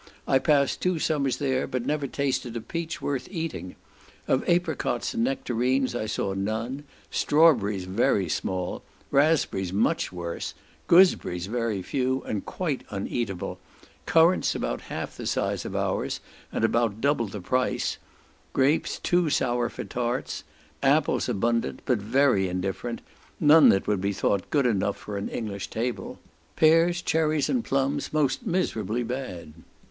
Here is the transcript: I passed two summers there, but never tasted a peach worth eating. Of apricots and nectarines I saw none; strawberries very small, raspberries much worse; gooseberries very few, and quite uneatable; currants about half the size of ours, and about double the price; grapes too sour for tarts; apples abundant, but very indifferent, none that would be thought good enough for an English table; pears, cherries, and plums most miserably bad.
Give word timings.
I 0.27 0.39
passed 0.39 0.81
two 0.81 0.97
summers 0.97 1.37
there, 1.37 1.67
but 1.67 1.85
never 1.85 2.07
tasted 2.07 2.57
a 2.57 2.59
peach 2.61 3.03
worth 3.03 3.27
eating. 3.29 3.75
Of 4.27 4.43
apricots 4.49 5.13
and 5.13 5.23
nectarines 5.23 5.93
I 5.93 6.07
saw 6.07 6.33
none; 6.33 6.85
strawberries 7.11 7.83
very 7.83 8.27
small, 8.27 8.81
raspberries 9.11 9.71
much 9.71 10.11
worse; 10.11 10.55
gooseberries 10.87 11.45
very 11.45 11.83
few, 11.83 12.23
and 12.23 12.43
quite 12.43 12.83
uneatable; 12.89 13.59
currants 14.07 14.55
about 14.55 14.81
half 14.89 15.15
the 15.15 15.27
size 15.27 15.65
of 15.65 15.75
ours, 15.75 16.19
and 16.51 16.63
about 16.65 16.99
double 16.99 17.27
the 17.27 17.39
price; 17.39 17.99
grapes 18.53 18.97
too 18.97 19.29
sour 19.29 19.69
for 19.69 19.83
tarts; 19.83 20.43
apples 20.81 21.29
abundant, 21.29 21.79
but 21.85 21.99
very 21.99 22.47
indifferent, 22.49 23.01
none 23.39 23.69
that 23.69 23.85
would 23.85 24.01
be 24.01 24.13
thought 24.13 24.49
good 24.49 24.65
enough 24.65 24.97
for 24.97 25.15
an 25.17 25.29
English 25.29 25.69
table; 25.69 26.17
pears, 26.55 27.03
cherries, 27.03 27.47
and 27.49 27.63
plums 27.63 28.11
most 28.11 28.47
miserably 28.47 29.03
bad. 29.03 29.53